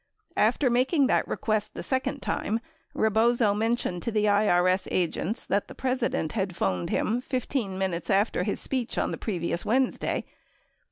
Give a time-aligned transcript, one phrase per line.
[0.37, 2.59] After making that request the second time,
[2.95, 8.41] Rebozo mentioned to the IRS agents that the President had phoned him 15 minutes after
[8.41, 10.25] his speech on the previous Wednesday.